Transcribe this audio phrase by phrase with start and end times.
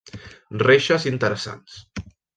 [0.61, 1.77] Reixes interessants.